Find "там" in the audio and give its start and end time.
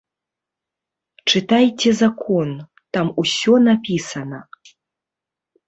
2.97-3.07